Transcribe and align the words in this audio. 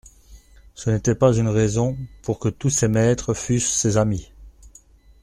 Ce 0.73 0.89
n'était 0.89 1.13
pas 1.13 1.31
une 1.37 1.49
raison 1.49 1.95
pour 2.23 2.39
que 2.39 2.49
tous 2.49 2.71
ses 2.71 2.87
maîtres 2.87 3.35
fussent 3.35 3.71
ses 3.71 3.97
amis. 3.97 4.31